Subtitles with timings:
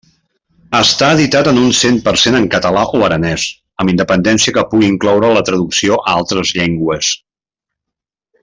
[0.77, 3.45] Estar editat en un cent per cent en català o aranès,
[3.83, 7.13] amb independència que pugui incloure la traducció a altres llengües.